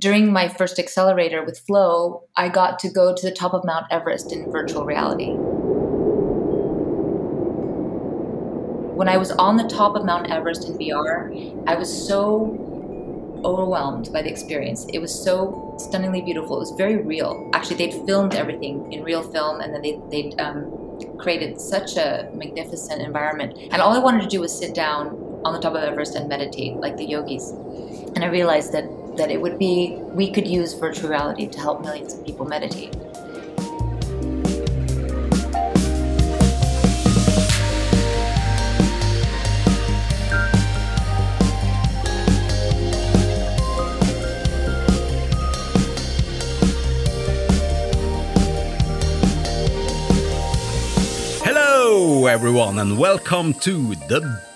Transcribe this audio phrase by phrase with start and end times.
[0.00, 3.86] during my first accelerator with Flow, I got to go to the top of Mount
[3.90, 5.32] Everest in virtual reality.
[8.96, 12.66] When I was on the top of Mount Everest in VR, I was so
[13.44, 14.86] overwhelmed by the experience.
[14.92, 16.56] It was so stunningly beautiful.
[16.56, 17.50] It was very real.
[17.52, 22.30] Actually, they'd filmed everything in real film, and then they, they'd um, created such a
[22.32, 23.56] magnificent environment.
[23.70, 25.08] And all I wanted to do was sit down
[25.44, 27.50] on the top of Everest and meditate, like the yogis.
[28.14, 28.84] And I realized that
[29.16, 32.94] that it would be we could use virtual reality to help millions of people meditate.
[51.42, 54.49] Hello, everyone, and welcome to the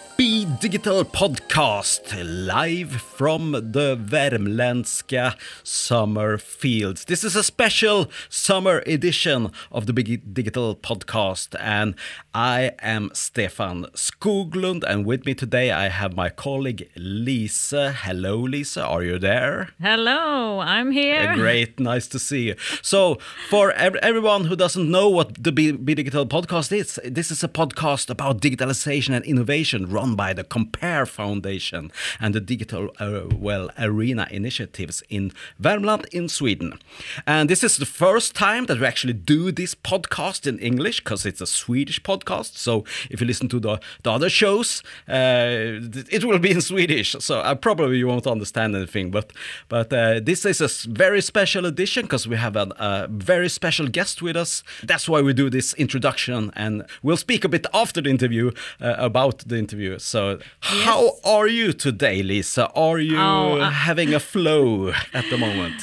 [0.60, 7.06] Digital Podcast live from the Värmländska summer fields.
[7.06, 11.94] This is a special summer edition of the Be Digital Podcast, and
[12.34, 17.92] I am Stefan Skoglund, and with me today I have my colleague Lisa.
[17.92, 19.70] Hello, Lisa, are you there?
[19.80, 21.34] Hello, I'm here.
[21.34, 22.54] Great, nice to see you.
[22.82, 23.18] So,
[23.48, 27.48] for ev- everyone who doesn't know what the Be Digital podcast is, this is a
[27.48, 33.70] podcast about digitalization and innovation run by the Compare Foundation and the Digital uh, Well
[33.78, 36.78] Arena initiatives in Värmland in Sweden.
[37.26, 41.26] And this is the first time that we actually do this podcast in English because
[41.26, 42.56] it's a Swedish podcast.
[42.56, 47.16] So, if you listen to the, the other shows, uh, it will be in Swedish.
[47.18, 49.10] So, I probably you won't understand anything.
[49.10, 49.32] But
[49.68, 53.88] but uh, this is a very special edition because we have a, a very special
[53.88, 54.62] guest with us.
[54.82, 58.94] That's why we do this introduction, and we'll speak a bit after the interview uh,
[58.98, 59.98] about the interview.
[59.98, 62.68] So, how are you today, Lisa?
[62.74, 65.80] Are you Oh, uh, having a flow at the moment?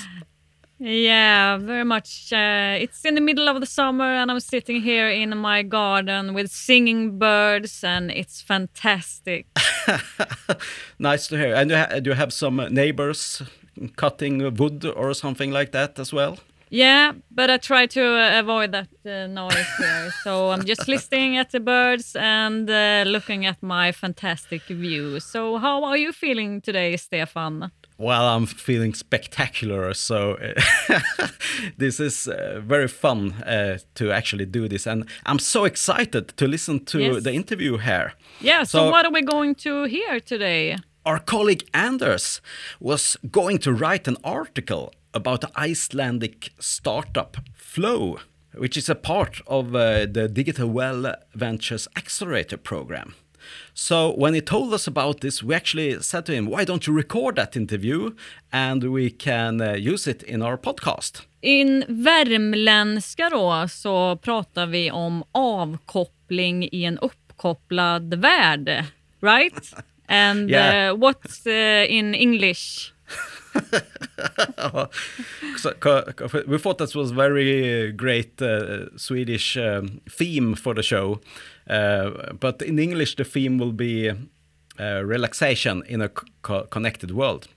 [0.83, 2.33] Yeah, very much.
[2.33, 6.33] Uh, it's in the middle of the summer, and I'm sitting here in my garden
[6.33, 9.45] with singing birds, and it's fantastic.
[11.00, 11.53] nice to hear.
[11.53, 13.44] And do you, ha- do you have some neighbors
[13.95, 16.39] cutting wood or something like that as well?
[16.73, 20.09] Yeah, but I try to uh, avoid that uh, noise here.
[20.23, 25.19] So I'm just listening at the birds and uh, looking at my fantastic view.
[25.19, 27.71] So, how are you feeling today, Stefan?
[27.97, 29.93] Well, I'm feeling spectacular.
[29.93, 30.37] So
[31.77, 36.47] this is uh, very fun uh, to actually do this, and I'm so excited to
[36.47, 37.23] listen to Yes.
[37.23, 38.13] the interview here.
[38.39, 40.77] Yeah, so, So- what are we going to hear today?
[41.03, 42.41] Our colleague Anders
[42.79, 48.19] was going to write an article about the Icelandic startup Flow,
[48.53, 53.16] which is a part of uh, the Digital Well Ventures Accelerator program.
[53.73, 56.94] So when he told us about this, we actually said to him, "Why don't you
[56.94, 58.12] record that interview
[58.51, 64.91] and we can uh, use it in our podcast?" In värmländska då så pratar vi
[64.91, 68.85] om avkoppling i en uppkopplad värld,
[69.22, 69.73] right?
[70.11, 70.91] And Yeah.
[70.91, 72.94] uh, what's uh, in English?
[75.57, 80.83] So, co- co- we thought that was very great uh, Swedish um, theme for the
[80.83, 81.19] show,
[81.69, 86.09] uh, but in English the theme will be uh, relaxation in a
[86.41, 87.47] co- connected world.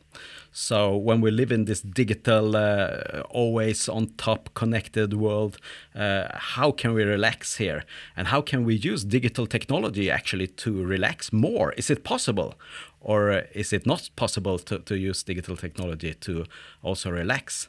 [0.57, 5.59] So when we live in this digital, uh, always on top connected world,
[5.97, 7.83] uh, how can we relax here?
[8.17, 11.73] And how can we use digital technology actually to relax more?
[11.73, 12.55] Is it possible?
[13.01, 16.45] Or is it not possible to, to use digital technology to
[16.85, 17.69] also relax?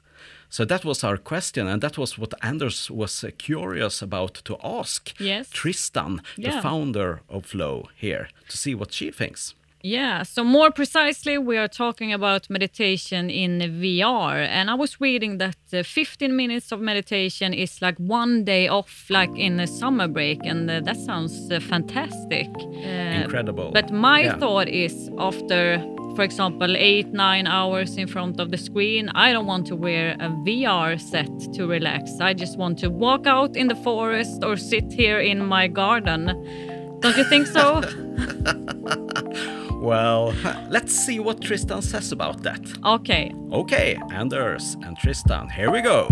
[0.50, 4.58] So that was our question, and that was what Anders was uh, curious about to
[4.64, 5.50] ask Yes.
[5.50, 9.56] Tristan, the founder of Flow, here to see what she thinks.
[9.88, 14.34] Yeah, so more precisely, we are talking about meditation in VR.
[14.44, 19.06] And I was reading that uh, 15 minutes of meditation is like one day off,
[19.12, 20.40] like in a summer break.
[20.44, 22.48] And uh, that sounds uh, fantastic.
[22.58, 23.70] Uh, Incredible.
[23.72, 24.38] But my Yeah.
[24.38, 25.78] thought is after,
[26.16, 30.16] for example, eight, nine hours in front of the screen, I don't want to wear
[30.20, 32.20] a VR set to relax.
[32.20, 36.26] I just want to walk out in the forest or sit here in my garden.
[37.02, 37.84] Don't you think so?
[39.86, 40.34] Well,
[40.70, 42.60] let's see what Tristan says about that.
[42.84, 43.32] okay.
[43.52, 46.08] Okay, Anders and Tristan, here we go.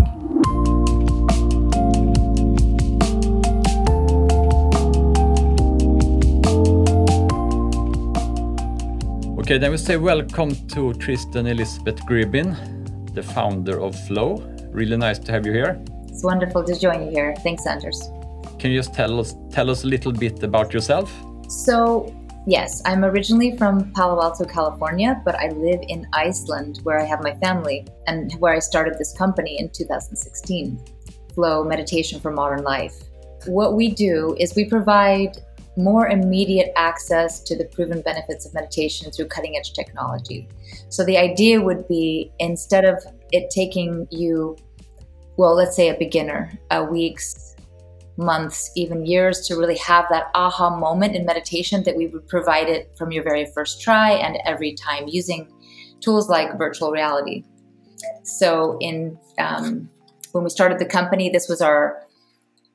[9.40, 12.54] Okay, then we say welcome to Tristan Elizabeth Gribbin,
[13.12, 14.36] the founder of Flow.
[14.70, 15.82] Really nice to have you here.
[16.06, 17.34] It's wonderful to join you here.
[17.42, 18.08] Thanks, Anders.
[18.60, 21.12] Can you just tell us tell us a little bit about yourself?
[21.48, 22.14] So,
[22.46, 27.22] Yes, I'm originally from Palo Alto, California, but I live in Iceland where I have
[27.22, 30.78] my family and where I started this company in 2016
[31.34, 32.96] Flow Meditation for Modern Life.
[33.46, 35.38] What we do is we provide
[35.78, 40.46] more immediate access to the proven benefits of meditation through cutting edge technology.
[40.90, 43.02] So the idea would be instead of
[43.32, 44.56] it taking you,
[45.38, 47.43] well, let's say a beginner, a weeks,
[48.16, 52.68] months, even years to really have that aha moment in meditation, that we would provide
[52.68, 55.52] it from your very first try and every time using
[56.00, 57.44] tools like virtual reality.
[58.22, 59.88] So in um,
[60.32, 62.02] when we started the company, this was our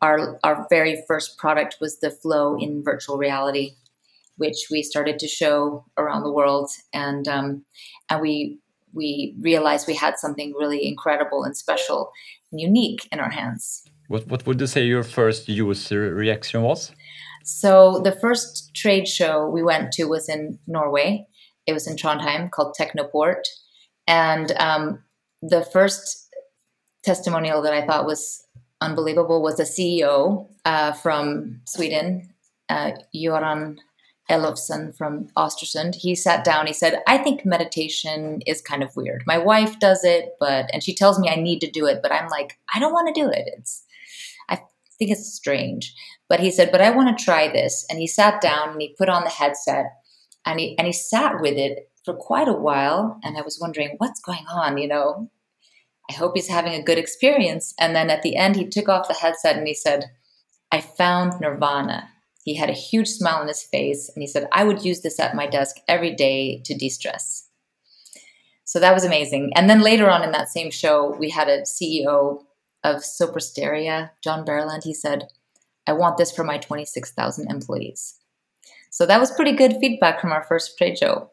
[0.01, 3.75] our our very first product was the flow in virtual reality
[4.39, 7.63] which we started to show around the world and um,
[8.09, 8.57] and we
[8.93, 12.11] we realized we had something really incredible and special
[12.51, 16.91] and unique in our hands what what would you say your first user reaction was
[17.43, 21.25] so the first trade show we went to was in norway
[21.65, 23.43] it was in trondheim called technoport
[24.07, 25.01] and um,
[25.41, 26.27] the first
[27.03, 28.45] testimonial that i thought was
[28.81, 32.33] unbelievable was a CEO uh, from Sweden,
[32.69, 33.77] uh, Göran
[34.29, 35.95] Elofsson from Östersund.
[35.95, 36.67] He sat down.
[36.67, 39.23] He said, "I think meditation is kind of weird.
[39.25, 42.11] My wife does it, but and she tells me I need to do it, but
[42.11, 43.49] I'm like, I don't want to do it.
[43.57, 43.83] It's
[44.99, 45.93] think it's strange."
[46.27, 48.95] But he said, "But I want to try this." And he sat down and he
[48.97, 49.85] put on the headset
[50.45, 53.19] and he and he sat with it for quite a while.
[53.23, 55.29] And I was wondering what's going on, you know
[56.09, 57.73] I hope he's having a good experience.
[57.79, 60.05] And then at the end, he took off the headset and he said,
[60.71, 62.09] I found Nirvana.
[62.43, 65.19] He had a huge smile on his face and he said, I would use this
[65.19, 67.47] at my desk every day to de stress.
[68.65, 69.51] So that was amazing.
[69.55, 72.43] And then later on in that same show, we had a CEO
[72.83, 74.83] of Sopra Steria, John Berland.
[74.83, 75.27] He said,
[75.87, 78.15] I want this for my 26,000 employees.
[78.91, 81.29] So that was pretty good feedback from our first trade show.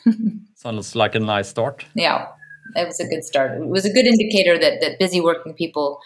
[0.54, 1.84] Sounds like a nice start.
[1.94, 2.28] Yeah
[2.76, 3.60] it was a good start.
[3.60, 6.00] It was a good indicator that that busy working people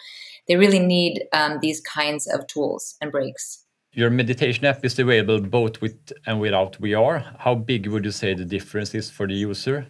[0.47, 3.65] they really need um, these kinds of tools and breaks.
[3.93, 7.35] Your meditation app is available both with and without VR.
[7.39, 9.87] How big would you say the difference is for the user?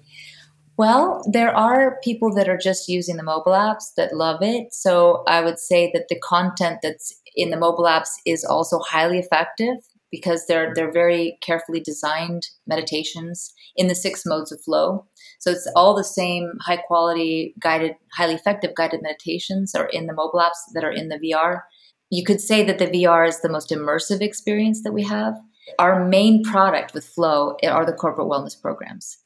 [0.80, 4.74] Well, there are people that are just using the mobile apps that love it.
[4.74, 9.20] So I would say that the content that's in the mobile apps is also highly
[9.20, 9.76] effective
[10.10, 15.06] because they're they're very carefully designed meditations in the six modes of flow.
[15.42, 20.14] So it's all the same high quality guided, highly effective guided meditations are in the
[20.14, 21.64] mobile apps that are in the VR.
[22.10, 25.34] You could say that the VR is the most immersive experience that we have.
[25.78, 29.18] Our main product with Flow are the corporate wellness programs.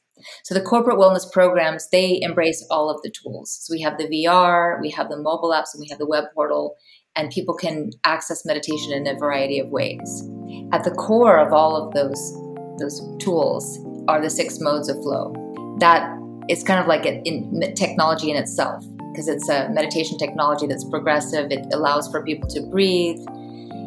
[0.44, 3.58] So the corporate wellness programs, they embrace all of the tools.
[3.62, 6.24] So we have the VR, we have the mobile apps, and we have the web
[6.34, 6.76] portal,
[7.16, 10.28] and people can access meditation in a variety of ways.
[10.72, 12.40] At the core of all of those
[12.78, 13.78] those tools
[14.08, 15.32] are the six modes of flow.
[15.78, 16.10] That
[16.48, 20.84] is kind of like a, in technology in itself because it's a meditation technology that's
[20.84, 21.50] progressive.
[21.50, 23.20] It allows for people to breathe.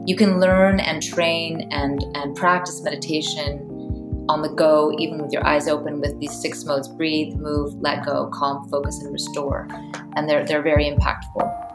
[0.05, 3.66] You can learn and train and and practice meditation
[4.29, 8.05] on the go, even with your eyes open, with these six modes: breathe, move, let
[8.05, 9.67] go, calm, focus, and restore.
[10.15, 11.67] And they're they're very impactful.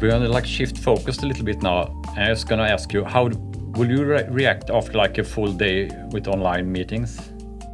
[0.00, 1.94] we're gonna like shift focus a little bit now.
[2.16, 5.90] I was gonna ask you, how will you re react after like a full day
[6.10, 7.29] with online meetings?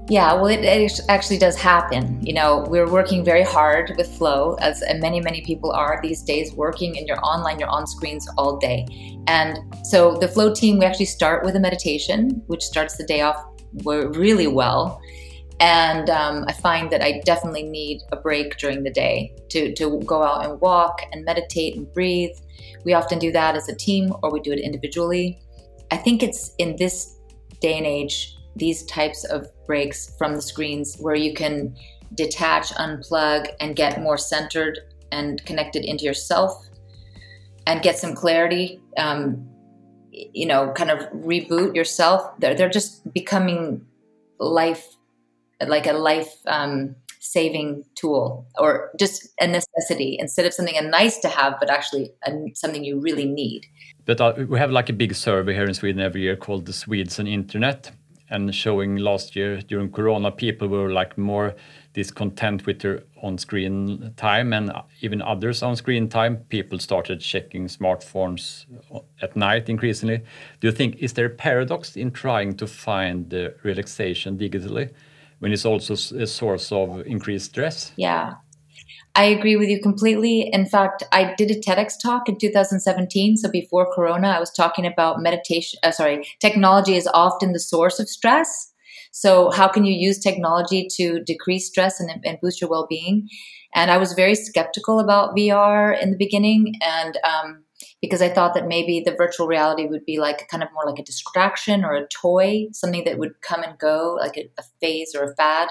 [0.09, 2.25] Yeah, well, it, it, actually does happen.
[2.25, 6.53] You know, we're working very hard with Flow, as many, many people are these days,
[6.53, 8.87] working and you're online, you're on screens all day.
[9.27, 13.23] And so the Flow team, we actually start with a meditation, which starts the day
[13.23, 13.45] off
[13.85, 15.01] really well.
[15.59, 20.01] And um, I find that I definitely need a break during the day to, to
[20.07, 22.37] go out and walk and meditate and breathe.
[22.85, 25.41] We often do that as a team or we do it individually.
[25.91, 27.17] I think it's in this
[27.61, 31.77] day and age, these types of breaks from the screens where you can
[32.15, 34.79] detach, unplug, and get more centered
[35.13, 36.67] and connected into yourself
[37.67, 38.81] and get some clarity.
[38.97, 39.49] Um,
[40.11, 42.39] you know, kind of reboot yourself.
[42.39, 43.85] They're, they're just becoming
[44.39, 44.87] life
[45.67, 51.19] like a life um, saving tool or just a necessity instead of something a nice
[51.19, 53.67] to have, but actually a, something you really need.
[54.05, 56.73] But uh, we have like a big survey here in Sweden every year called the
[56.73, 57.91] Swedes and Internet,
[58.31, 61.55] and showing last year during Corona, people were like more
[61.93, 66.37] discontent with their on-screen time, and uh, even others on-screen time.
[66.49, 70.19] People started checking smartphones uh, at night increasingly.
[70.61, 74.91] Do you think is there a paradox in trying to find relaxation digitally?
[75.39, 77.93] when it's also a source of increased stress?
[77.97, 78.35] Yeah.
[79.17, 80.51] I agree with you completely.
[80.53, 83.39] In fact, I did a TEDx talk in 2017.
[83.39, 85.81] So before Corona, I was talking about meditation.
[85.83, 88.71] Uh, sorry, technology is often the source of stress.
[89.13, 93.27] So how can you use technology to decrease stress and, and boost your well-being?
[93.75, 97.65] And I was very skeptical about VR in the beginning, and um,
[98.03, 100.99] because I thought that maybe the virtual reality would be like kind of more like
[100.99, 105.15] a distraction or a toy, something that would come and go, like a, a phase
[105.15, 105.69] or a fad.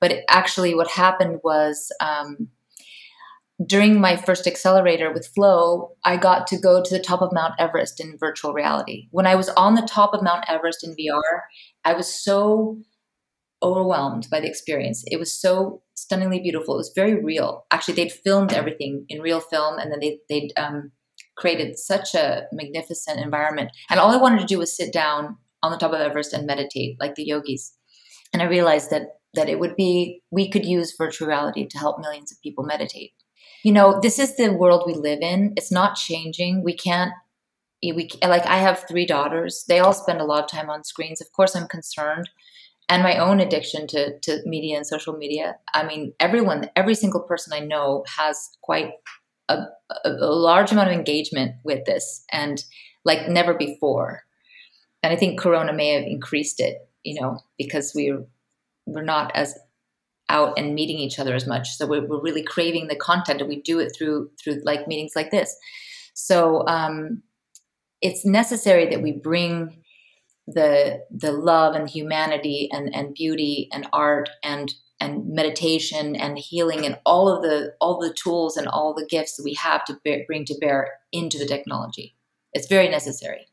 [0.00, 1.92] But it, actually, what happened was.
[2.00, 2.48] Um,
[3.66, 7.54] during my first accelerator with Flow, I got to go to the top of Mount
[7.58, 9.08] Everest in virtual reality.
[9.10, 11.40] When I was on the top of Mount Everest in VR,
[11.84, 12.78] I was so
[13.60, 15.02] overwhelmed by the experience.
[15.06, 16.74] It was so stunningly beautiful.
[16.74, 17.66] It was very real.
[17.72, 20.92] Actually, they'd filmed everything in real film, and then they, they'd um,
[21.36, 23.72] created such a magnificent environment.
[23.90, 26.46] And all I wanted to do was sit down on the top of Everest and
[26.46, 27.74] meditate, like the yogis.
[28.32, 31.98] And I realized that that it would be we could use virtual reality to help
[32.00, 33.12] millions of people meditate
[33.64, 35.52] you know, this is the world we live in.
[35.56, 36.62] It's not changing.
[36.62, 37.12] We can't
[37.82, 39.64] eh, we like I have three daughters.
[39.68, 41.20] They all spend a lot of time on screens.
[41.20, 42.28] Of course, I'm concerned
[42.88, 45.56] and my own addiction to to media and social media.
[45.74, 48.92] I mean, everyone, every single person I know has quite
[49.48, 49.64] a,
[50.04, 52.62] a, a large amount of engagement with this and
[53.04, 54.24] like never before.
[55.02, 58.24] And I think Corona may have increased it, you know, because we're
[58.86, 59.58] we're not as
[60.28, 61.76] out and meeting each other as much.
[61.76, 65.12] So we're, we're really craving the content, and we do it through through like meetings
[65.16, 65.56] like this.
[66.14, 67.22] So um,
[68.00, 69.82] it's necessary that we bring
[70.46, 76.84] the the love and humanity and and beauty and art and and meditation and healing
[76.84, 79.98] and all of the all the tools and all the gifts that we have to
[80.04, 82.14] bear, bring to bear into the technology.
[82.52, 83.46] It's very necessary.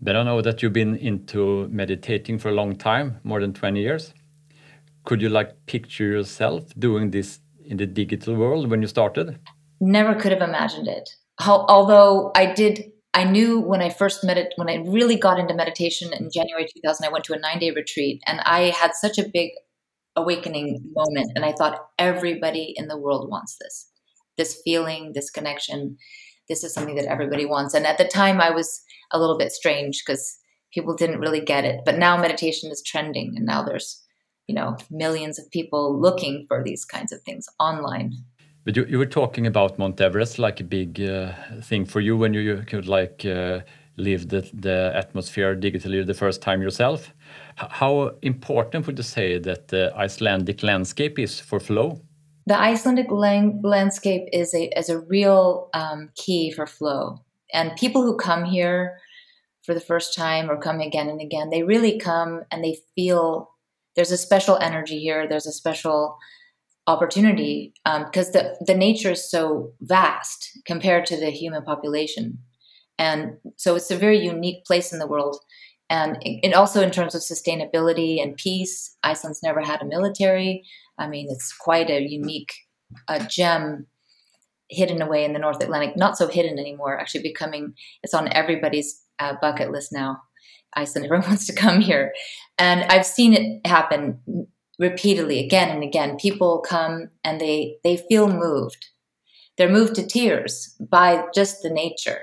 [0.00, 3.80] But I know that you've been into meditating for a long time, more than 20
[3.80, 4.14] years
[5.08, 9.38] could you like picture yourself doing this in the digital world when you started?
[9.80, 11.08] Never could have imagined it.
[11.40, 15.38] How, although I did, I knew when I first met it, when I really got
[15.38, 18.90] into meditation in January 2000, I went to a nine day retreat and I had
[18.94, 19.52] such a big
[20.14, 21.32] awakening moment.
[21.34, 23.90] And I thought everybody in the world wants this
[24.36, 25.96] this feeling, this connection.
[26.50, 27.72] This is something that everybody wants.
[27.72, 30.36] And at the time, I was a little bit strange because
[30.72, 31.80] people didn't really get it.
[31.86, 34.04] But now meditation is trending, and now there's
[34.48, 38.14] you know millions of people looking for these kinds of things online.
[38.64, 42.16] But you, you were talking about mount everest like a big uh, thing for you
[42.16, 43.60] when you, you could like uh,
[43.96, 47.14] live the, the atmosphere digitally the first time yourself.
[47.60, 52.00] H how important would you say that the icelandic landscape is for flow?
[52.46, 57.20] The icelandic lang landscape is a, is a real um, key for flow.
[57.52, 58.98] And people who come here
[59.64, 63.50] for the first time or come again and again they really come and they feel
[63.98, 65.26] there's a special energy here.
[65.28, 66.18] There's a special
[66.86, 72.38] opportunity because um, the the nature is so vast compared to the human population,
[72.96, 75.36] and so it's a very unique place in the world.
[75.90, 76.16] And
[76.54, 80.62] also in terms of sustainability and peace, Iceland's never had a military.
[80.98, 82.52] I mean, it's quite a unique
[83.08, 83.86] uh, gem
[84.68, 85.96] hidden away in the North Atlantic.
[85.96, 87.00] Not so hidden anymore.
[87.00, 87.74] Actually, becoming
[88.04, 90.18] it's on everybody's uh, bucket list now.
[90.74, 91.06] Iceland.
[91.06, 92.12] Everyone wants to come here.
[92.58, 94.48] And I've seen it happen
[94.78, 96.16] repeatedly again and again.
[96.16, 98.88] People come and they they feel moved.
[99.56, 102.20] They're moved to tears by just the nature.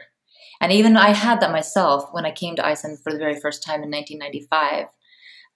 [0.61, 3.61] And even I had that myself when I came to Iceland for the very first
[3.61, 4.87] time in 1995.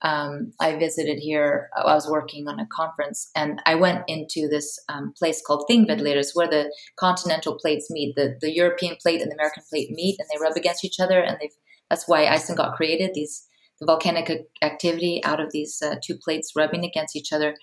[0.01, 1.69] Um, I visited here.
[1.75, 6.23] I was working on a conference, and I went into this um, place called Thingvellir,
[6.33, 8.15] where the continental plates meet.
[8.15, 11.19] The, the European plate and the American plate meet, and they rub against each other,
[11.19, 11.55] and they've
[11.89, 13.11] that's why Iceland got created.
[13.13, 13.45] These
[13.79, 17.55] the volcanic activity out of these uh, two plates rubbing against each other.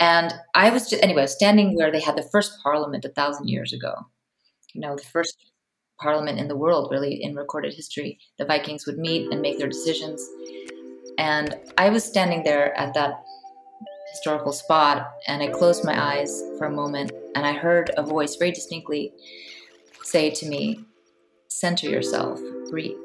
[0.00, 3.72] And I was just, anyway, standing where they had the first parliament a thousand years
[3.72, 3.94] ago.
[4.74, 5.36] You know, the first
[6.00, 8.18] parliament in the world, really, in recorded history.
[8.38, 10.24] The Vikings would meet and make their decisions.
[11.18, 13.24] And I was standing there at that
[14.12, 18.36] historical spot, and I closed my eyes for a moment, and I heard a voice
[18.36, 19.12] very distinctly
[20.02, 20.80] say to me,
[21.48, 22.40] Center yourself,
[22.70, 22.96] breathe.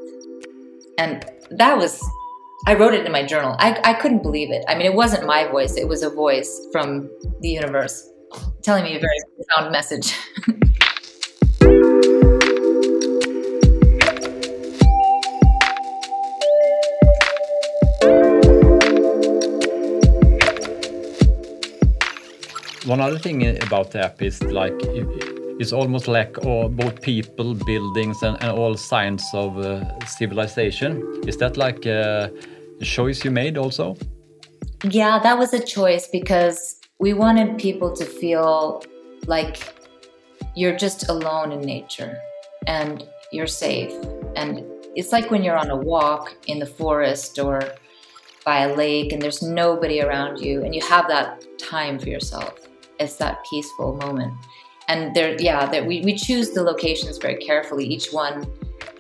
[0.98, 2.02] And that was,
[2.68, 3.56] I wrote it in my journal.
[3.60, 4.64] I, I couldn't believe it.
[4.68, 7.10] I mean, it wasn't my voice, it was a voice from
[7.42, 8.10] the universe
[8.62, 10.14] telling me a very profound message.
[22.86, 24.74] One other thing about the app is like
[25.60, 31.22] it's almost like oh, both people, buildings, and, and all signs of uh, civilization.
[31.28, 32.32] Is that like a
[32.82, 33.96] choice you made also?
[34.84, 38.84] Yeah, that was a choice because we wanted people to feel
[39.28, 39.58] like
[40.56, 42.18] you're just alone in nature
[42.68, 43.94] and you're safe.
[44.36, 44.64] And
[44.96, 47.62] it's like when you're on a walk in the forest or
[48.46, 52.54] by a lake and there's nobody around you and you have that time for yourself.
[53.00, 54.34] It's that peaceful moment.
[54.88, 58.46] And there, yeah, that we, we choose the locations very carefully, each one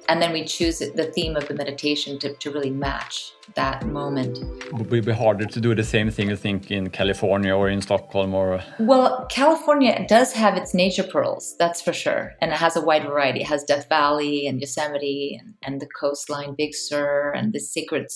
[0.10, 4.40] and then we choose the theme of the meditation to, to really match that moment.
[4.74, 7.82] Would it be harder to do the same thing, I think, in California or in
[7.82, 8.62] Stockholm or?
[8.80, 12.34] Well, California does have its nature pearls, that's for sure.
[12.42, 13.42] And it has a wide variety.
[13.42, 18.08] It has Death Valley and Yosemite and, and the coastline, Big Sur, and the sacred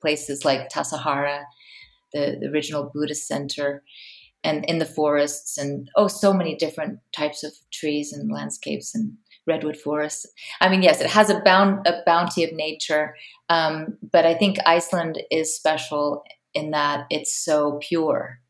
[0.00, 1.44] places like Tassajara,
[2.12, 3.82] the, the original Buddhist center,
[4.44, 9.12] and in the forests, and oh, so many different types of trees and landscapes and
[9.46, 10.26] redwood forests.
[10.60, 13.16] I mean, yes, it has a bound a bounty of nature,
[13.48, 18.40] um, but I think Iceland is special in that it's so pure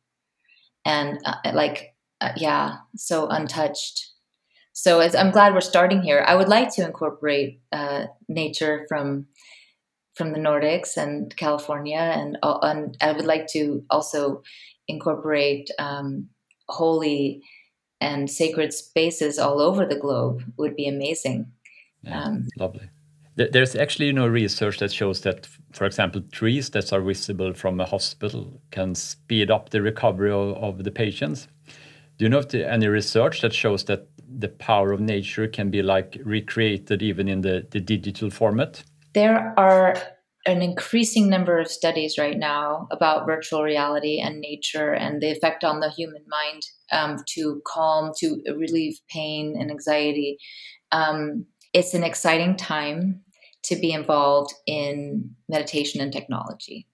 [0.84, 4.10] and uh, like uh, yeah, so untouched.
[4.72, 6.24] So as I'm glad we're starting here.
[6.26, 9.26] I would like to incorporate uh, nature from
[10.14, 14.42] from the Nordics and California, and, uh, and I would like to also
[14.92, 16.28] incorporate um,
[16.68, 17.42] holy
[18.00, 21.46] and sacred spaces all over the globe would be amazing.
[22.02, 22.88] Yeah, um, lovely.
[23.34, 27.80] There's actually you know research that shows that, for example, trees that are visible from
[27.80, 31.48] a hospital can speed up the recovery of, of the patients.
[32.18, 34.06] Do you know if any research that shows that
[34.38, 38.82] the power of nature can be like recreated even in the, the digital format?
[39.14, 39.96] There are
[40.44, 45.62] an increasing number of studies right now about virtual reality and nature and the effect
[45.62, 50.38] on the human mind um, to calm, to relieve pain and anxiety.
[50.90, 53.22] Um, it's an exciting time
[53.64, 56.86] to be involved in meditation and technology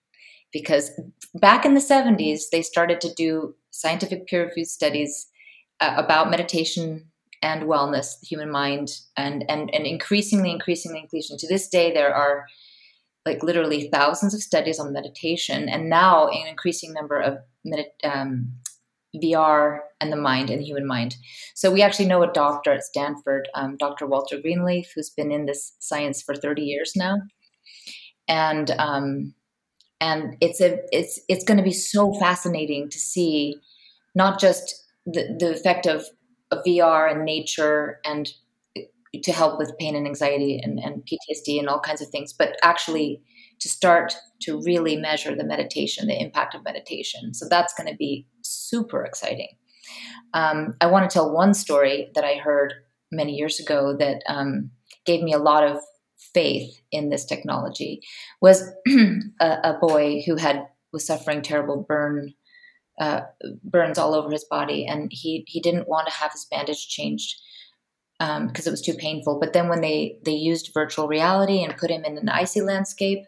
[0.52, 0.90] because
[1.34, 5.26] back in the 70s, they started to do scientific peer reviewed studies
[5.80, 7.06] uh, about meditation
[7.42, 11.38] and wellness, the human mind, and, and, and increasingly, increasingly, increasingly.
[11.38, 12.46] To this day, there are
[13.28, 18.52] like literally thousands of studies on meditation, and now an increasing number of med- um,
[19.14, 21.16] VR and the mind and the human mind.
[21.54, 24.06] So we actually know a doctor at Stanford, um, Dr.
[24.06, 27.18] Walter Greenleaf, who's been in this science for 30 years now,
[28.28, 29.34] and um,
[30.00, 33.60] and it's a it's it's going to be so fascinating to see
[34.14, 36.06] not just the the effect of,
[36.50, 38.30] of VR and nature and
[39.22, 42.56] to help with pain and anxiety and, and PTSD and all kinds of things, but
[42.62, 43.22] actually
[43.60, 47.34] to start to really measure the meditation, the impact of meditation.
[47.34, 49.50] So that's going to be super exciting.
[50.34, 52.74] Um, I want to tell one story that I heard
[53.10, 54.70] many years ago that um,
[55.06, 55.78] gave me a lot of
[56.34, 58.02] faith in this technology.
[58.40, 58.70] Was
[59.40, 62.34] a, a, boy who had was suffering terrible burn
[63.00, 63.20] uh,
[63.64, 67.40] burns all over his body, and he he didn't want to have his bandage changed
[68.18, 69.38] because um, it was too painful.
[69.38, 73.20] But then when they they used virtual reality and put him in an icy landscape,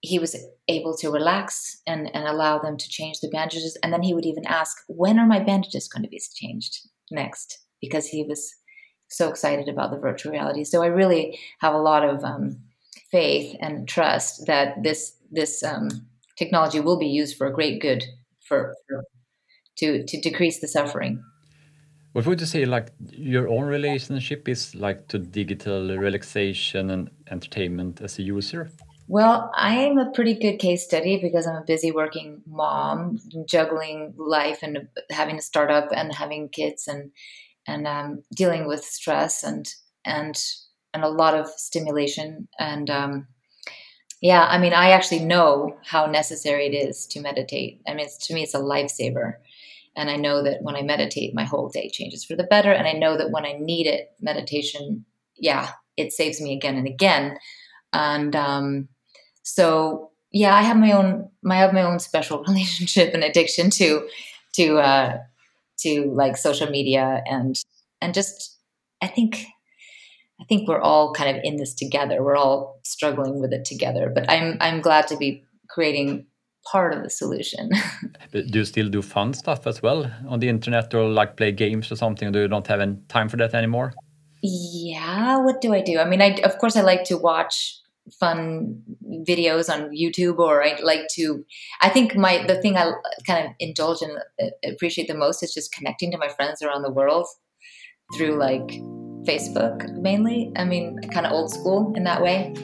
[0.00, 0.36] he was
[0.68, 3.76] able to relax and, and allow them to change the bandages.
[3.82, 7.58] And then he would even ask, when are my bandages going to be changed next?
[7.80, 8.54] Because he was
[9.08, 10.64] so excited about the virtual reality.
[10.64, 12.58] So I really have a lot of um,
[13.10, 15.88] faith and trust that this this um,
[16.36, 18.04] technology will be used for a great good
[18.46, 19.04] for, for
[19.78, 21.22] to to decrease the suffering.
[22.12, 28.00] What would you say, like your own relationship is like to digital relaxation and entertainment
[28.00, 28.70] as a user?
[29.08, 34.58] Well, I'm a pretty good case study because I'm a busy working mom, juggling life
[34.62, 37.10] and having a startup and having kids and
[37.66, 39.66] and um, dealing with stress and
[40.04, 40.38] and
[40.94, 43.28] and a lot of stimulation and um,
[44.20, 47.80] yeah, I mean, I actually know how necessary it is to meditate.
[47.86, 49.34] I mean, to me, it's a lifesaver.
[49.98, 52.70] And I know that when I meditate, my whole day changes for the better.
[52.70, 55.04] And I know that when I need it, meditation,
[55.36, 57.36] yeah, it saves me again and again.
[57.92, 58.88] And um,
[59.42, 64.08] so yeah, I have my own I have my own special relationship and addiction to
[64.54, 65.18] to uh,
[65.80, 67.56] to like social media and
[68.00, 68.56] and just
[69.02, 69.46] I think
[70.40, 72.22] I think we're all kind of in this together.
[72.22, 74.12] We're all struggling with it together.
[74.14, 76.26] But I'm I'm glad to be creating
[76.70, 77.70] part of the solution.
[78.32, 81.52] but do you still do fun stuff as well on the internet or like play
[81.52, 82.30] games or something?
[82.32, 83.94] Do you don't have any time for that anymore?
[84.42, 85.98] Yeah, what do I do?
[85.98, 87.76] I mean, I of course I like to watch
[88.20, 88.82] fun
[89.26, 91.44] videos on YouTube or I like to
[91.82, 92.92] I think my the thing I
[93.26, 96.82] kind of indulge and uh, appreciate the most is just connecting to my friends around
[96.82, 97.26] the world
[98.16, 98.68] through like
[99.24, 100.52] Facebook mainly.
[100.56, 102.54] I mean, kind of old school in that way.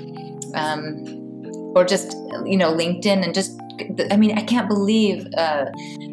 [0.55, 1.05] Um,
[1.75, 2.12] or just
[2.47, 3.59] you know LinkedIn and just
[4.10, 5.66] I mean, I can't believe uh,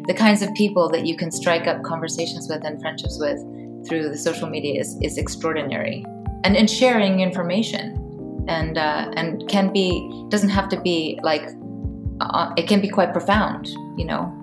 [0.06, 3.38] the kinds of people that you can strike up conversations with and friendships with
[3.86, 6.04] through the social media is, is extraordinary.
[6.44, 8.02] And, and sharing information
[8.48, 11.48] and uh, and can be doesn't have to be like
[12.20, 14.38] uh, it can be quite profound, you know.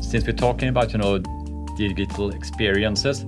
[0.00, 1.41] Since we're talking about you know
[1.76, 3.24] digital experiences,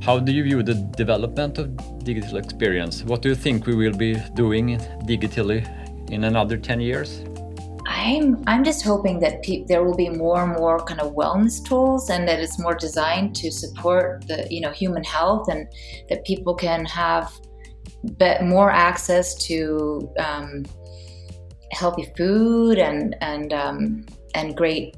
[0.00, 3.02] how do you view the development of digital experience?
[3.02, 5.66] What do you think we will be doing digitally
[6.10, 7.24] in another 10 years?
[7.86, 12.10] I'm I'm just hoping that there will be more and more kind of wellness tools,
[12.10, 15.66] and that it's more designed to support the you know human health, and
[16.08, 17.32] that people can have
[18.42, 20.64] more access to um,
[21.72, 24.96] healthy food and and um, and great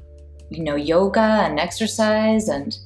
[0.49, 2.77] you know yoga and exercise and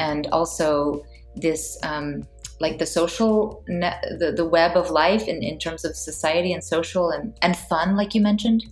[0.00, 1.04] and also
[1.36, 2.26] this um,
[2.58, 7.10] like the social the, the web of life in, in terms of society and social
[7.10, 8.64] and, and fun like you mentioned.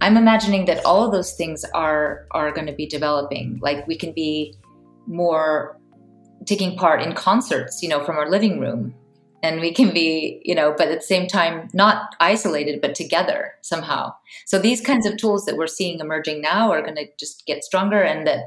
[0.00, 3.58] I'm imagining that all of those things are are going to be developing.
[3.62, 4.54] Like we can be
[5.06, 5.78] more
[6.46, 8.94] taking part in concerts you know from our living room
[9.44, 13.52] and we can be you know but at the same time not isolated but together
[13.60, 14.12] somehow.
[14.46, 17.62] So these kinds of tools that we're seeing emerging now are going to just get
[17.62, 18.44] stronger and that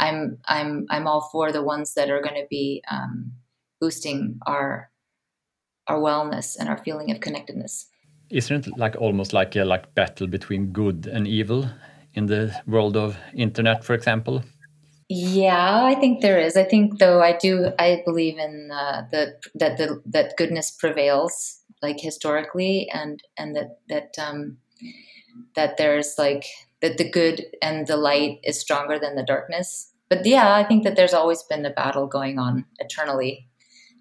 [0.00, 3.32] i'm i'm i'm all for the ones that are going to be um,
[3.80, 4.90] boosting our
[5.86, 7.86] our wellness and our feeling of connectedness.
[8.30, 11.68] Isn't it like almost like a like battle between good and evil
[12.14, 14.42] in the world of internet for example
[15.12, 16.56] yeah, I think there is.
[16.56, 21.58] I think though I do I believe in uh, the that the that goodness prevails
[21.82, 24.58] like historically and and that that um
[25.56, 26.44] that there's like
[26.80, 29.92] that the good and the light is stronger than the darkness.
[30.08, 33.48] But yeah, I think that there's always been a battle going on eternally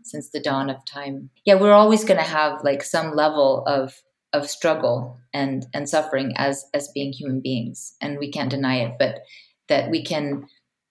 [0.04, 1.32] since the dawn of time.
[1.44, 6.34] Yeah, we're always going to have like some level of of struggle and and suffering
[6.36, 9.22] as as being human beings and we can't deny it, but
[9.70, 10.46] that we can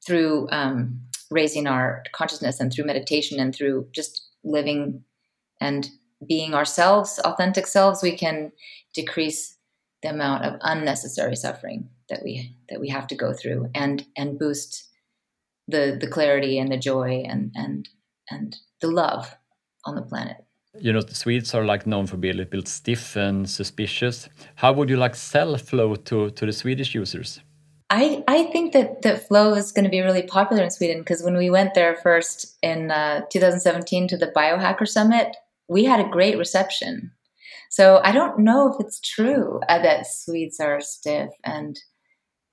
[0.09, 5.05] through um, raising our consciousness and through meditation and through just living
[5.61, 5.91] and
[6.27, 8.51] being ourselves, authentic selves, we can
[8.95, 9.57] decrease
[10.03, 14.39] the amount of unnecessary suffering that we that we have to go through and and
[14.39, 14.89] boost
[15.67, 17.89] the the clarity and the joy and and
[18.31, 19.37] and the love
[19.85, 20.37] on the planet.
[20.81, 24.29] You know, the Swedes are like known for being a little bit stiff and suspicious.
[24.55, 27.41] How would you like sell Flow to to the Swedish users?
[27.91, 31.23] I, I think that, that Flow is going to be really popular in Sweden because
[31.23, 35.37] when we went there first in uh, 2017 to the Biohacker Summit,
[35.69, 37.13] we had a great reception.
[37.71, 41.79] So I don't know if it's true uh, that Swedes are stiff and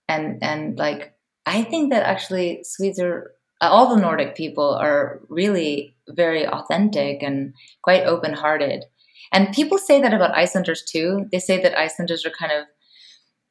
[0.08, 1.14] and and like
[1.46, 7.24] I think that actually Swedes are uh, all the Nordic people are really very authentic
[7.24, 8.84] and quite open-hearted.
[9.32, 11.26] And people say that about Icelanders too.
[11.32, 12.66] They say that Icelanders are kind of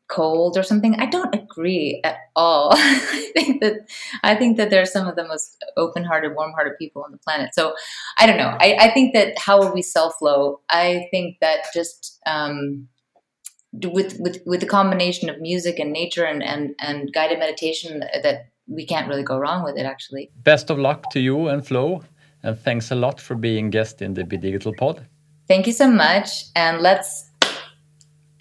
[0.09, 0.95] cold or something.
[0.97, 2.73] I don't agree at all.
[2.75, 3.89] I think that
[4.23, 7.55] I think that they're some of the most open-hearted, warm-hearted people on the planet.
[7.55, 7.75] So
[8.19, 8.57] I don't know.
[8.61, 10.61] I, I think that how will we sell Flow?
[10.71, 12.89] I think that just um,
[13.73, 18.49] with with with the combination of music and nature and and, and guided meditation that
[18.67, 20.31] we can't really go wrong with it actually.
[20.43, 22.03] Best of luck to you and Flow
[22.43, 25.07] and thanks a lot for being guest in the Be Digital Pod.
[25.49, 27.31] Thank you so much, and let's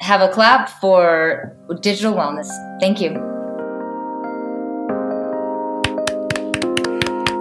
[0.03, 2.49] have a clap for digital wellness.
[2.81, 3.11] Thank you.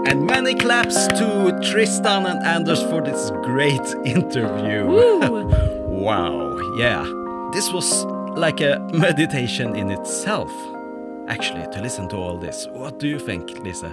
[0.07, 4.87] And many claps to Tristan and Anders for this great interview.
[4.87, 7.03] wow, yeah.
[7.53, 8.05] This was
[8.39, 10.53] like a meditation in itself,
[11.27, 12.69] actually, to listen to all this.
[12.69, 13.93] What do you think, Lisa?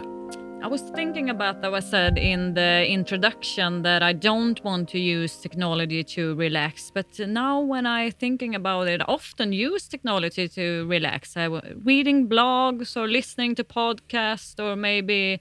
[0.62, 5.00] I was thinking about that I said in the introduction that I don't want to
[5.00, 10.50] use technology to relax, but now when I'm thinking about it, I often use technology
[10.50, 11.38] to relax.
[11.38, 15.40] I reading blogs or listening to podcasts or maybe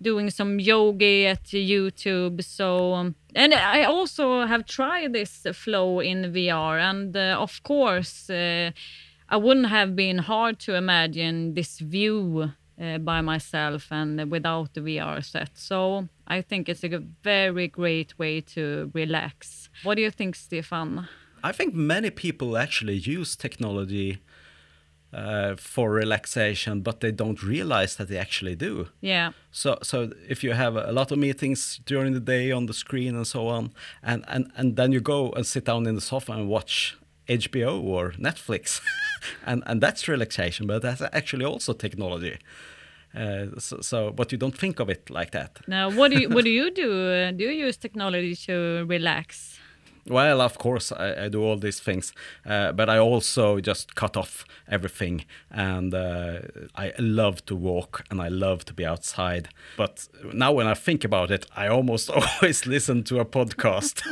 [0.00, 2.42] doing some yoga at YouTube.
[2.42, 8.70] So, and I also have tried this flow in VR, and uh, of course, uh,
[9.28, 14.80] I wouldn't have been hard to imagine this view uh, by myself and without the
[14.80, 15.50] VR set.
[15.54, 19.70] So I think it's a very great way to relax.
[19.82, 21.08] What do you think, Stefan?
[21.42, 24.18] I think many people actually use technology
[25.12, 28.88] uh, for relaxation, but they don't realize that they actually do.
[29.00, 29.32] Yeah.
[29.50, 33.14] So, so if you have a lot of meetings during the day on the screen
[33.14, 36.32] and so on, and and and then you go and sit down in the sofa
[36.32, 36.96] and watch
[37.28, 38.80] HBO or Netflix,
[39.46, 42.38] and and that's relaxation, but that's actually also technology.
[43.14, 45.60] Uh, so, so, but you don't think of it like that.
[45.66, 46.90] Now, what do you what do you do?
[46.90, 49.58] Uh, do you use technology to relax?
[50.08, 52.12] Well, of course, I, I do all these things,
[52.44, 55.24] uh, but I also just cut off everything.
[55.50, 56.42] And uh,
[56.76, 59.48] I love to walk and I love to be outside.
[59.76, 62.08] But now, when I think about it, I almost
[62.40, 64.02] always listen to a podcast,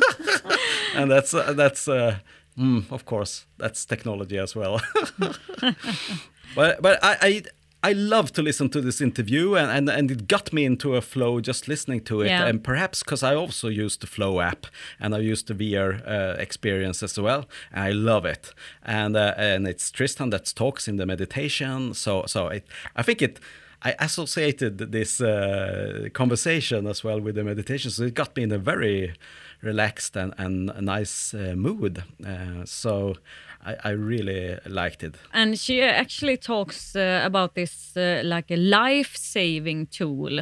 [0.97, 2.19] and that's uh, that's uh,
[2.59, 4.81] mm, of course that's technology as well.
[6.55, 7.43] but but I, I
[7.85, 11.03] I love to listen to this interview, and, and, and it got me into a
[11.03, 12.29] flow just listening to it.
[12.29, 12.47] Yeah.
[12.47, 14.67] And perhaps because I also use the Flow app
[14.99, 17.45] and I use the VR uh, experience as well.
[17.75, 18.55] I love it.
[18.83, 21.93] And uh, and it's Tristan that talks in the meditation.
[21.93, 23.39] So so it, I think it.
[23.87, 28.53] I associated this uh, conversation as well with the meditation, so it got me in
[28.53, 29.13] a very
[29.65, 32.03] relaxed and, and a nice uh, mood.
[32.25, 33.15] Uh, so
[33.65, 35.17] I, I, really liked it.
[35.33, 40.41] And she actually talks uh, about this uh, like a life saving tool.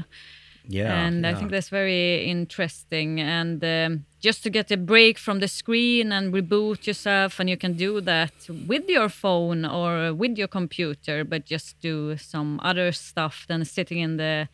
[0.68, 1.06] Yeah.
[1.06, 1.30] And yeah.
[1.30, 3.20] I think that's very interesting.
[3.20, 7.56] And um, just to get a break from the screen and reboot yourself, and you
[7.56, 8.32] can do that
[8.68, 13.98] with your phone or with your computer, but just do some other stuff than sitting
[13.98, 14.48] in the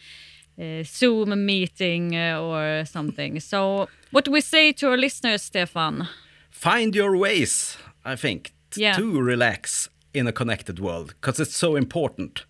[0.58, 3.38] uh, Zoom meeting uh, or something.
[3.40, 6.08] So, what do we say to our listeners, Stefan?
[6.50, 8.94] Find your ways, I think, yeah.
[8.94, 12.44] to relax in a connected world because it's so important.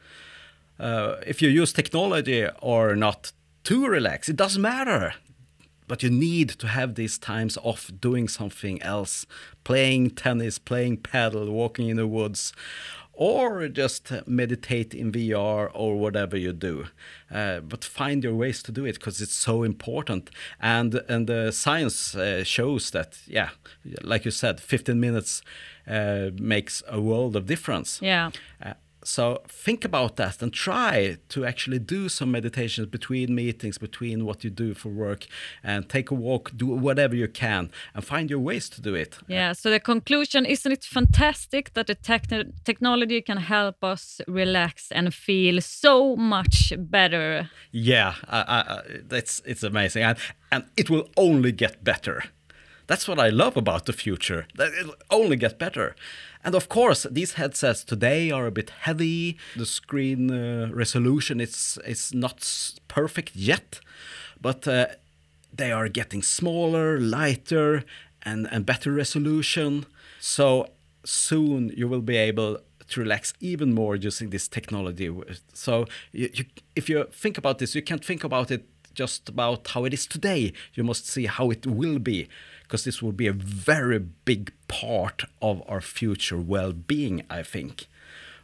[0.78, 3.32] Uh, if you use technology or not
[3.64, 5.14] to relax, it doesn't matter.
[5.88, 9.26] But you need to have these times off doing something else
[9.64, 12.52] playing tennis, playing paddle, walking in the woods,
[13.18, 16.86] or just meditate in VR or whatever you do.
[17.28, 20.30] Uh, but find your ways to do it because it's so important.
[20.60, 23.50] And and the science uh, shows that yeah,
[24.02, 25.42] like you said, 15 minutes
[25.88, 27.98] uh, makes a world of difference.
[28.00, 28.30] Yeah.
[29.02, 34.24] Uh, so think about that and try to actually do some meditations between meetings, between
[34.24, 35.26] what you do for work,
[35.62, 39.18] and take a walk, do whatever you can, and find your ways to do it.
[39.28, 39.52] Yeah.
[39.52, 45.14] So the conclusion isn't it fantastic that the techn technology can help us relax and
[45.14, 47.50] feel so much better?
[47.72, 50.18] Yeah, I, I, that's it's amazing, and
[50.50, 52.24] and it will only get better.
[52.88, 54.46] That's what I love about the future.
[54.58, 55.94] It'll only get better.
[56.42, 59.36] And of course, these headsets today are a bit heavy.
[59.56, 62.38] The screen uh, resolution is is not
[62.88, 63.80] perfect yet,
[64.40, 64.86] but uh,
[65.52, 67.84] they are getting smaller, lighter,
[68.22, 69.84] and and better resolution.
[70.18, 70.66] So
[71.04, 75.10] soon you will be able to relax even more using this technology.
[75.52, 79.68] So you, you, if you think about this, you can't think about it just about
[79.68, 80.52] how it is today.
[80.74, 82.28] You must see how it will be
[82.68, 87.86] because this will be a very big part of our future well being, I think.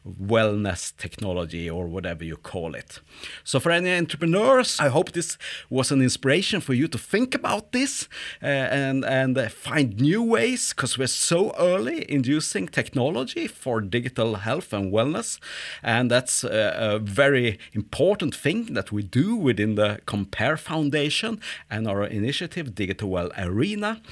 [0.07, 3.01] Wellness technology, or whatever you call it.
[3.43, 5.39] So, for any entrepreneurs, I hope this
[5.71, 8.09] was an inspiration for you to think about this
[8.43, 13.81] uh, and, and uh, find new ways because we're so early in using technology for
[13.81, 15.39] digital health and wellness.
[15.83, 21.41] And that's a, a very important thing that we do within the Compare Foundation
[21.71, 24.03] and our initiative, Digital Well Arena,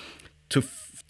[0.48, 0.62] to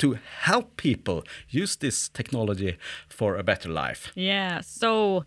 [0.02, 2.76] to help people use this technology
[3.08, 4.10] for a better life.
[4.16, 4.60] Yeah.
[4.60, 5.24] So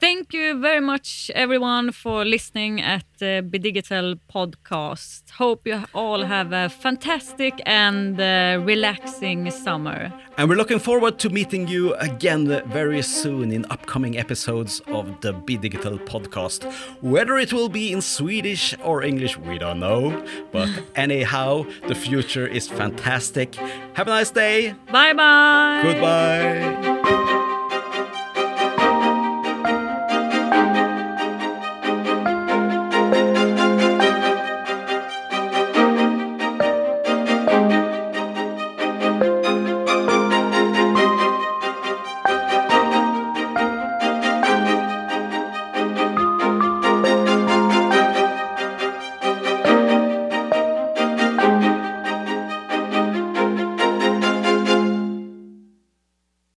[0.00, 5.30] thank you very much, everyone, for listening at the Be Digital podcast.
[5.30, 10.12] Hope you all have a fantastic and uh, relaxing summer.
[10.36, 15.32] And we're looking forward to meeting you again very soon in upcoming episodes of the
[15.32, 16.70] Be Digital podcast.
[17.00, 20.24] Whether it will be in Swedish or English, we don't know.
[20.52, 23.54] But anyhow, the future is fantastic.
[23.94, 24.74] Have a nice day.
[24.92, 25.80] Bye bye.
[25.82, 26.95] Goodbye.